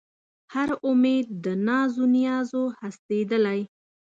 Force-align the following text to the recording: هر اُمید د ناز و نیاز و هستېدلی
هر 0.53 0.69
اُمید 0.87 1.27
د 1.43 1.45
ناز 1.67 1.91
و 2.03 2.05
نیاز 2.15 2.49
و 2.61 2.63
هستېدلی 2.81 3.61